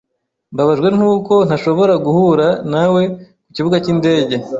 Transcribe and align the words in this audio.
Mbabajwe 0.53 0.87
nuko 0.97 1.33
ntashobora 1.47 1.93
guhura 2.05 2.47
nawe 2.71 3.01
kukibuga 3.45 3.75
cyindege. 3.83 4.35